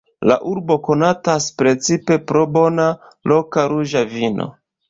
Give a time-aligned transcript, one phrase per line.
[0.29, 2.89] La urbo konatas precipe pro bona
[3.33, 4.53] loka ruĝa vino.